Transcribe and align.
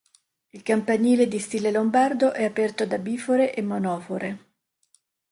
Il 0.49 0.63
campanile, 0.63 1.27
di 1.27 1.37
stile 1.37 1.69
lombardo, 1.69 2.33
è 2.33 2.43
aperto 2.43 2.87
da 2.87 2.97
bifore 2.97 3.53
e 3.53 3.61
monofore. 3.61 4.45